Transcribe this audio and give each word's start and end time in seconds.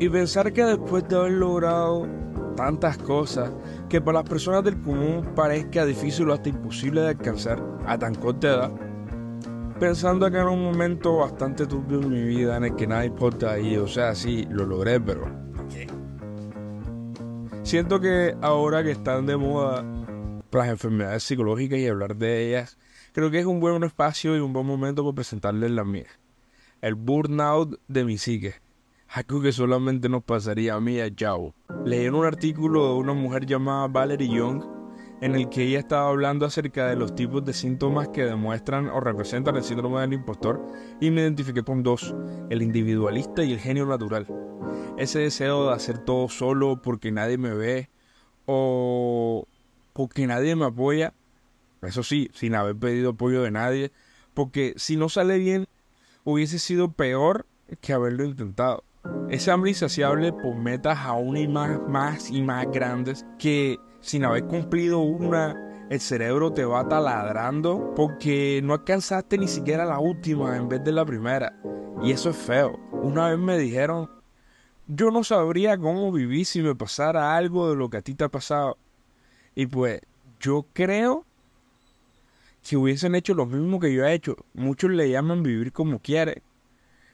Y 0.00 0.08
pensar 0.08 0.52
que 0.52 0.64
después 0.64 1.06
de 1.08 1.16
haber 1.16 1.32
logrado 1.32 2.08
tantas 2.56 2.98
cosas 2.98 3.52
que 3.88 4.00
para 4.00 4.20
las 4.20 4.28
personas 4.28 4.64
del 4.64 4.80
común 4.80 5.34
parezca 5.36 5.84
difícil 5.84 6.30
o 6.30 6.32
hasta 6.32 6.48
imposible 6.48 7.02
de 7.02 7.08
alcanzar 7.10 7.62
a 7.86 7.98
tan 7.98 8.14
corta 8.14 8.48
edad, 8.48 8.72
pensando 9.78 10.30
que 10.30 10.38
en 10.38 10.48
un 10.48 10.64
momento 10.64 11.18
bastante 11.18 11.66
turbio 11.66 12.00
en 12.00 12.10
mi 12.10 12.22
vida 12.24 12.56
en 12.56 12.64
el 12.64 12.76
que 12.76 12.86
nada 12.86 13.04
importa 13.04 13.58
y 13.58 13.76
o 13.76 13.86
sea, 13.86 14.14
sí, 14.14 14.46
lo 14.50 14.66
logré, 14.66 15.00
pero 15.00 15.38
Siento 17.62 18.00
que 18.00 18.34
ahora 18.40 18.82
que 18.82 18.90
están 18.90 19.26
de 19.26 19.36
moda 19.36 19.84
las 20.50 20.68
enfermedades 20.68 21.22
psicológicas 21.22 21.78
y 21.78 21.86
hablar 21.86 22.16
de 22.16 22.48
ellas, 22.48 22.78
creo 23.12 23.30
que 23.30 23.38
es 23.38 23.46
un 23.46 23.60
buen 23.60 23.84
espacio 23.84 24.36
y 24.36 24.40
un 24.40 24.52
buen 24.52 24.66
momento 24.66 25.04
para 25.04 25.14
presentarles 25.14 25.70
las 25.70 25.86
mías. 25.86 26.18
El 26.80 26.94
burnout 26.94 27.78
de 27.86 28.04
mi 28.04 28.18
psique. 28.18 28.54
Algo 29.12 29.42
que 29.42 29.50
solamente 29.50 30.08
nos 30.08 30.22
pasaría 30.22 30.74
a 30.74 30.80
mí 30.80 30.92
y 30.94 31.00
a 31.00 31.08
Yao. 31.08 31.52
Leí 31.84 32.04
en 32.04 32.14
un 32.14 32.24
artículo 32.24 32.86
de 32.86 33.00
una 33.00 33.12
mujer 33.12 33.44
llamada 33.44 33.88
Valerie 33.88 34.28
Young 34.28 34.62
en 35.20 35.34
el 35.34 35.48
que 35.48 35.64
ella 35.64 35.80
estaba 35.80 36.10
hablando 36.10 36.46
acerca 36.46 36.86
de 36.86 36.94
los 36.94 37.16
tipos 37.16 37.44
de 37.44 37.52
síntomas 37.52 38.06
que 38.10 38.24
demuestran 38.24 38.86
o 38.86 39.00
representan 39.00 39.56
el 39.56 39.64
síndrome 39.64 40.00
del 40.02 40.12
impostor 40.12 40.64
y 41.00 41.10
me 41.10 41.22
identifiqué 41.22 41.64
con 41.64 41.82
dos, 41.82 42.14
el 42.50 42.62
individualista 42.62 43.42
y 43.42 43.52
el 43.52 43.58
genio 43.58 43.84
natural. 43.84 44.28
Ese 44.96 45.18
deseo 45.18 45.66
de 45.66 45.74
hacer 45.74 45.98
todo 45.98 46.28
solo 46.28 46.80
porque 46.80 47.10
nadie 47.10 47.36
me 47.36 47.52
ve 47.52 47.90
o 48.46 49.48
porque 49.92 50.28
nadie 50.28 50.54
me 50.54 50.66
apoya, 50.66 51.14
eso 51.82 52.04
sí, 52.04 52.30
sin 52.32 52.54
haber 52.54 52.76
pedido 52.76 53.10
apoyo 53.10 53.42
de 53.42 53.50
nadie, 53.50 53.90
porque 54.34 54.72
si 54.76 54.96
no 54.96 55.08
sale 55.08 55.36
bien 55.38 55.66
hubiese 56.22 56.60
sido 56.60 56.92
peor 56.92 57.44
que 57.80 57.92
haberlo 57.92 58.24
intentado. 58.24 58.84
Ese 59.30 59.52
hambre 59.52 59.70
insaciable 59.70 60.32
por 60.32 60.56
metas 60.56 60.98
aún 60.98 61.36
y 61.36 61.46
más, 61.46 61.80
más 61.88 62.30
y 62.32 62.42
más 62.42 62.66
grandes 62.72 63.24
que 63.38 63.78
sin 64.00 64.24
haber 64.24 64.44
cumplido 64.46 64.98
una, 64.98 65.86
el 65.88 66.00
cerebro 66.00 66.52
te 66.52 66.64
va 66.64 66.88
taladrando 66.88 67.94
porque 67.94 68.60
no 68.64 68.74
alcanzaste 68.74 69.38
ni 69.38 69.46
siquiera 69.46 69.84
la 69.84 70.00
última 70.00 70.56
en 70.56 70.68
vez 70.68 70.82
de 70.82 70.90
la 70.90 71.04
primera. 71.04 71.56
Y 72.02 72.10
eso 72.10 72.30
es 72.30 72.36
feo. 72.36 72.76
Una 72.90 73.28
vez 73.28 73.38
me 73.38 73.56
dijeron, 73.56 74.10
yo 74.88 75.12
no 75.12 75.22
sabría 75.22 75.78
cómo 75.78 76.10
vivir 76.10 76.44
si 76.44 76.60
me 76.60 76.74
pasara 76.74 77.36
algo 77.36 77.70
de 77.70 77.76
lo 77.76 77.88
que 77.88 77.98
a 77.98 78.02
ti 78.02 78.14
te 78.16 78.24
ha 78.24 78.28
pasado. 78.28 78.78
Y 79.54 79.66
pues 79.66 80.00
yo 80.40 80.66
creo 80.72 81.24
que 82.68 82.76
hubiesen 82.76 83.14
hecho 83.14 83.34
lo 83.34 83.46
mismo 83.46 83.78
que 83.78 83.94
yo 83.94 84.04
he 84.04 84.12
hecho. 84.12 84.34
Muchos 84.54 84.90
le 84.90 85.08
llaman 85.08 85.44
vivir 85.44 85.70
como 85.72 86.00
quiere. 86.00 86.42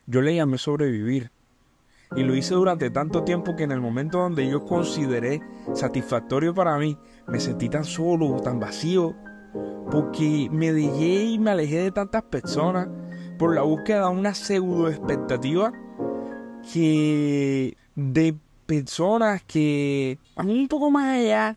Yo 0.07 0.23
le 0.23 0.35
llamé 0.35 0.57
sobrevivir. 0.57 1.31
Y 2.15 2.23
lo 2.23 2.37
hice 2.37 2.55
durante 2.55 2.91
tanto 2.91 3.25
tiempo 3.25 3.57
que 3.57 3.65
en 3.65 3.73
el 3.73 3.81
momento 3.81 4.19
donde 4.19 4.49
yo 4.49 4.65
consideré 4.65 5.43
satisfactorio 5.75 6.55
para 6.55 6.79
mí, 6.79 6.97
me 7.27 7.41
sentí 7.41 7.69
tan 7.69 7.85
solo, 7.85 8.41
tan 8.41 8.61
vacío, 8.61 9.15
porque 9.91 10.49
me 10.51 10.73
dejé 10.73 11.25
y 11.25 11.39
me 11.39 11.51
alejé 11.51 11.79
de 11.79 11.91
tantas 11.91 12.23
personas 12.23 12.89
por 13.39 13.55
la 13.55 13.63
búsqueda 13.63 14.09
de 14.09 14.17
una 14.17 14.35
pseudo 14.35 14.89
expectativa 14.89 15.73
que 16.73 17.77
de 17.95 18.37
personas 18.67 19.43
que 19.43 20.19
van 20.37 20.51
un 20.51 20.69
poco 20.69 20.91
más 20.91 21.19
allá, 21.19 21.57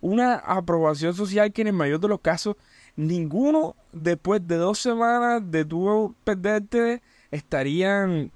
una 0.00 0.34
aprobación 0.34 1.14
social 1.14 1.52
que 1.52 1.62
en 1.62 1.68
el 1.68 1.74
mayor 1.74 2.00
de 2.00 2.08
los 2.08 2.20
casos 2.20 2.56
ninguno 2.96 3.76
después 3.92 4.46
de 4.46 4.56
dos 4.56 4.78
semanas 4.78 5.42
de 5.50 5.64
tu 5.64 6.14
perderte 6.24 7.02
estarían 7.30 8.30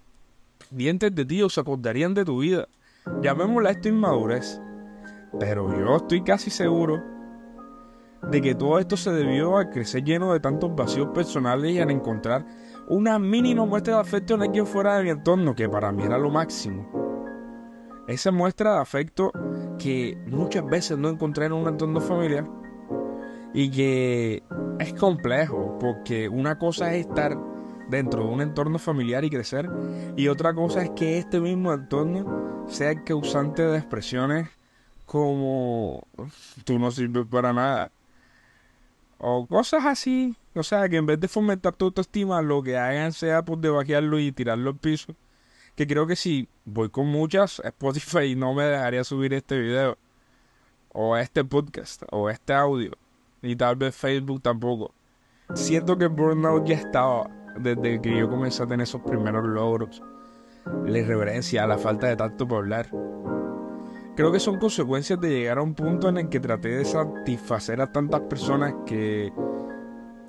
dientes 0.70 1.14
de 1.14 1.24
ti 1.24 1.42
o 1.42 1.48
se 1.48 1.60
acordarían 1.60 2.14
de 2.14 2.24
tu 2.24 2.40
vida. 2.40 2.68
Llamémosla 3.22 3.70
esto 3.70 3.88
inmadurez. 3.88 4.60
Pero 5.38 5.76
yo 5.78 5.96
estoy 5.96 6.22
casi 6.22 6.50
seguro 6.50 7.02
de 8.30 8.40
que 8.40 8.54
todo 8.54 8.78
esto 8.78 8.96
se 8.96 9.10
debió 9.12 9.58
a 9.58 9.70
crecer 9.70 10.02
lleno 10.02 10.32
de 10.32 10.40
tantos 10.40 10.74
vacíos 10.74 11.08
personales 11.14 11.72
y 11.72 11.78
a 11.78 11.82
encontrar 11.82 12.44
una 12.88 13.18
mínima 13.18 13.64
muestra 13.64 13.94
de 13.94 14.00
afecto 14.00 14.34
en 14.34 14.42
alguien 14.42 14.66
fuera 14.66 14.96
de 14.96 15.04
mi 15.04 15.10
entorno, 15.10 15.54
que 15.54 15.68
para 15.68 15.92
mí 15.92 16.04
era 16.04 16.18
lo 16.18 16.30
máximo. 16.30 16.88
Esa 18.08 18.30
muestra 18.30 18.74
de 18.74 18.80
afecto 18.80 19.32
que 19.78 20.16
muchas 20.26 20.64
veces 20.66 20.96
no 20.96 21.08
encontré 21.08 21.46
en 21.46 21.52
un 21.52 21.68
entorno 21.68 22.00
familiar 22.00 22.48
y 23.52 23.70
que 23.70 24.42
es 24.78 24.94
complejo, 24.94 25.76
porque 25.80 26.28
una 26.28 26.58
cosa 26.58 26.94
es 26.94 27.06
estar 27.06 27.36
dentro 27.88 28.24
de 28.24 28.28
un 28.28 28.40
entorno 28.40 28.78
familiar 28.78 29.24
y 29.24 29.30
crecer. 29.30 29.68
Y 30.16 30.28
otra 30.28 30.54
cosa 30.54 30.82
es 30.82 30.90
que 30.90 31.18
este 31.18 31.40
mismo 31.40 31.72
entorno 31.72 32.66
sea 32.68 32.90
el 32.90 33.04
causante 33.04 33.62
de 33.62 33.78
expresiones 33.78 34.48
como 35.06 36.02
tú 36.64 36.78
no 36.78 36.90
sirves 36.90 37.26
para 37.26 37.52
nada. 37.52 37.90
O 39.18 39.46
cosas 39.46 39.84
así. 39.86 40.36
O 40.54 40.62
sea, 40.62 40.88
que 40.88 40.96
en 40.96 41.06
vez 41.06 41.20
de 41.20 41.28
fomentar 41.28 41.74
tu 41.74 41.86
autoestima, 41.86 42.42
lo 42.42 42.62
que 42.62 42.76
hagan 42.76 43.12
sea 43.12 43.44
pues 43.44 43.60
debajearlo 43.60 44.18
y 44.18 44.32
tirarlo 44.32 44.70
al 44.70 44.76
piso. 44.76 45.14
Que 45.74 45.86
creo 45.86 46.06
que 46.06 46.16
si 46.16 46.48
voy 46.64 46.88
con 46.88 47.06
muchas, 47.06 47.60
Spotify 47.64 48.34
no 48.34 48.54
me 48.54 48.64
dejaría 48.64 49.04
subir 49.04 49.32
este 49.34 49.58
video. 49.58 49.96
O 50.92 51.16
este 51.16 51.44
podcast. 51.44 52.02
O 52.10 52.28
este 52.28 52.52
audio. 52.52 52.92
Y 53.42 53.54
tal 53.54 53.76
vez 53.76 53.94
Facebook 53.94 54.42
tampoco. 54.42 54.92
Siento 55.54 55.96
que 55.96 56.06
Burnout 56.06 56.66
ya 56.66 56.74
estaba 56.74 57.30
desde 57.58 58.00
que 58.00 58.16
yo 58.16 58.28
comencé 58.28 58.62
a 58.62 58.66
tener 58.66 58.84
esos 58.84 59.02
primeros 59.02 59.44
logros, 59.44 60.02
la 60.84 60.98
irreverencia, 60.98 61.66
la 61.66 61.78
falta 61.78 62.08
de 62.08 62.16
tacto 62.16 62.46
para 62.46 62.58
hablar. 62.58 62.86
Creo 64.16 64.32
que 64.32 64.40
son 64.40 64.58
consecuencias 64.58 65.20
de 65.20 65.28
llegar 65.28 65.58
a 65.58 65.62
un 65.62 65.74
punto 65.74 66.08
en 66.08 66.16
el 66.16 66.28
que 66.28 66.40
traté 66.40 66.70
de 66.70 66.84
satisfacer 66.84 67.80
a 67.80 67.92
tantas 67.92 68.22
personas 68.22 68.74
que 68.86 69.30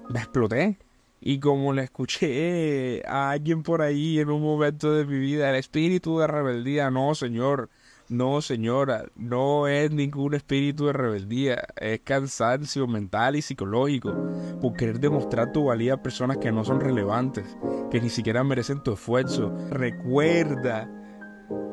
me 0.10 0.20
exploté. 0.20 0.78
Y 1.20 1.40
como 1.40 1.74
le 1.74 1.84
escuché 1.84 3.02
a 3.08 3.32
alguien 3.32 3.64
por 3.64 3.82
ahí 3.82 4.20
en 4.20 4.30
un 4.30 4.42
momento 4.42 4.94
de 4.94 5.06
mi 5.06 5.18
vida, 5.18 5.50
el 5.50 5.56
espíritu 5.56 6.20
de 6.20 6.28
rebeldía, 6.28 6.92
no, 6.92 7.16
señor, 7.16 7.70
no, 8.10 8.42
señora, 8.42 9.06
no 9.16 9.68
es 9.68 9.92
ningún 9.92 10.34
espíritu 10.34 10.86
de 10.86 10.94
rebeldía, 10.94 11.68
es 11.76 12.00
cansancio 12.02 12.88
mental 12.88 13.36
y 13.36 13.42
psicológico 13.42 14.14
por 14.62 14.74
querer 14.74 15.00
demostrar 15.00 15.52
tu 15.52 15.66
valía 15.66 15.96
a 15.96 16.02
personas 16.02 16.38
que 16.38 16.52
no 16.52 16.64
son 16.64 16.80
relevantes, 16.80 17.58
que 17.92 18.00
ni 18.00 18.10
siquiera 18.10 18.44
merecen 18.44 18.82
tu 18.82 18.94
esfuerzo. 18.94 19.54
Recuerda 19.70 20.90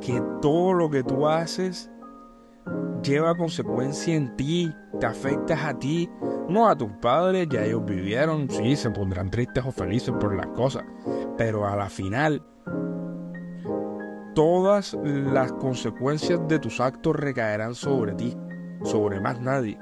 que 0.00 0.20
todo 0.42 0.74
lo 0.74 0.90
que 0.90 1.04
tú 1.04 1.26
haces 1.28 1.90
lleva 3.02 3.36
consecuencia 3.36 4.14
en 4.14 4.34
ti, 4.36 4.72
te 4.98 5.06
afectas 5.06 5.62
a 5.62 5.78
ti, 5.78 6.08
no 6.48 6.68
a 6.68 6.76
tus 6.76 6.90
padres, 7.00 7.48
ya 7.50 7.64
ellos 7.64 7.84
vivieron, 7.84 8.50
sí, 8.50 8.76
se 8.76 8.90
pondrán 8.90 9.30
tristes 9.30 9.64
o 9.64 9.72
felices 9.72 10.14
por 10.18 10.34
las 10.34 10.48
cosas, 10.48 10.84
pero 11.36 11.66
a 11.66 11.76
la 11.76 11.88
final 11.88 12.42
todas 14.34 14.96
las 15.04 15.52
consecuencias 15.52 16.40
de 16.48 16.58
tus 16.58 16.80
actos 16.80 17.16
recaerán 17.16 17.74
sobre 17.74 18.14
ti, 18.14 18.36
sobre 18.82 19.20
más 19.20 19.40
nadie. 19.40 19.78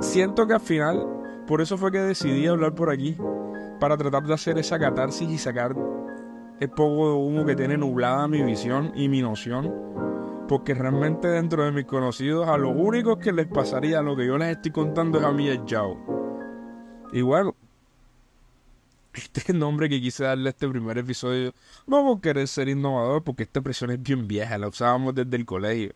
Siento 0.00 0.46
que 0.46 0.54
al 0.54 0.60
final, 0.60 1.06
por 1.46 1.60
eso 1.60 1.76
fue 1.76 1.90
que 1.90 1.98
decidí 1.98 2.46
hablar 2.46 2.74
por 2.74 2.90
aquí, 2.90 3.16
para 3.80 3.96
tratar 3.96 4.24
de 4.24 4.34
hacer 4.34 4.58
esa 4.58 4.78
catarsis 4.78 5.28
y 5.30 5.38
sacar 5.38 5.74
el 6.60 6.70
poco 6.70 7.10
de 7.10 7.16
humo 7.16 7.46
que 7.46 7.54
tiene 7.54 7.76
nublada 7.76 8.28
mi 8.28 8.42
visión 8.42 8.92
y 8.94 9.08
mi 9.08 9.22
noción, 9.22 9.72
porque 10.48 10.74
realmente 10.74 11.28
dentro 11.28 11.64
de 11.64 11.72
mis 11.72 11.84
conocidos 11.84 12.48
a 12.48 12.56
los 12.56 12.72
únicos 12.74 13.18
que 13.18 13.32
les 13.32 13.46
pasaría 13.46 14.02
lo 14.02 14.16
que 14.16 14.26
yo 14.26 14.38
les 14.38 14.56
estoy 14.56 14.72
contando 14.72 15.18
es 15.18 15.24
a 15.24 15.32
mí 15.32 15.48
el 15.48 15.64
Yao. 15.64 15.96
Y 17.12 17.22
bueno, 17.22 17.54
este 19.18 19.52
nombre 19.54 19.88
que 19.88 20.00
quise 20.00 20.24
darle 20.24 20.48
a 20.48 20.50
este 20.50 20.68
primer 20.68 20.98
episodio. 20.98 21.52
No 21.86 22.02
por 22.04 22.20
querer 22.20 22.48
ser 22.48 22.68
innovador, 22.68 23.22
porque 23.24 23.44
esta 23.44 23.60
expresión 23.60 23.90
es 23.90 24.02
bien 24.02 24.26
vieja, 24.26 24.58
la 24.58 24.68
usábamos 24.68 25.14
desde 25.14 25.36
el 25.36 25.44
colegio. 25.44 25.92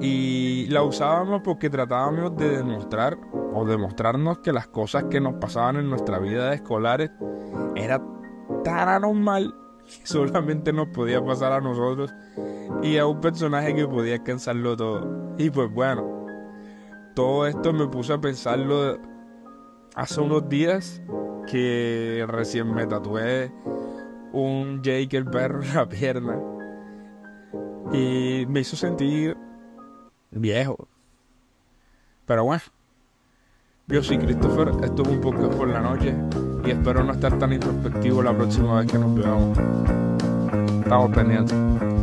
Y 0.00 0.66
la 0.68 0.82
usábamos 0.82 1.42
porque 1.44 1.68
tratábamos 1.68 2.34
de 2.36 2.56
demostrar 2.56 3.18
o 3.52 3.64
demostrarnos 3.66 4.38
que 4.38 4.52
las 4.52 4.68
cosas 4.68 5.04
que 5.10 5.20
nos 5.20 5.34
pasaban 5.34 5.76
en 5.76 5.90
nuestra 5.90 6.18
vida 6.18 6.48
de 6.48 6.56
escolares 6.56 7.10
era 7.74 8.02
tan 8.64 8.88
anormal 8.88 9.54
que 9.84 10.06
solamente 10.06 10.72
nos 10.72 10.88
podía 10.88 11.22
pasar 11.22 11.52
a 11.52 11.60
nosotros 11.60 12.10
y 12.82 12.96
a 12.96 13.06
un 13.06 13.20
personaje 13.20 13.74
que 13.74 13.86
podía 13.86 14.14
alcanzarlo 14.14 14.76
todo. 14.76 15.34
Y 15.36 15.50
pues 15.50 15.70
bueno, 15.70 16.26
todo 17.14 17.46
esto 17.46 17.72
me 17.72 17.86
puse 17.86 18.14
a 18.14 18.20
pensarlo 18.20 18.98
hace 19.96 20.20
unos 20.20 20.48
días 20.48 21.02
que 21.50 22.24
recién 22.28 22.72
me 22.72 22.86
tatué 22.86 23.50
un 24.32 24.82
Jake 24.82 25.16
el 25.16 25.24
perro 25.24 25.62
en 25.62 25.74
la 25.74 25.88
pierna 25.88 26.38
y 27.92 28.44
me 28.46 28.60
hizo 28.60 28.76
sentir 28.76 29.36
viejo. 30.30 30.86
Pero 32.26 32.44
bueno, 32.44 32.62
yo 33.86 34.02
soy 34.02 34.18
Christopher, 34.18 34.72
esto 34.82 35.02
es 35.02 35.08
un 35.08 35.20
podcast 35.20 35.54
por 35.54 35.68
la 35.68 35.80
noche 35.80 36.14
y 36.64 36.70
espero 36.70 37.02
no 37.02 37.12
estar 37.12 37.38
tan 37.38 37.52
introspectivo 37.52 38.22
la 38.22 38.36
próxima 38.36 38.80
vez 38.80 38.92
que 38.92 38.98
nos 38.98 39.14
veamos. 39.14 39.58
Estamos 40.82 41.10
pendientes. 41.12 41.95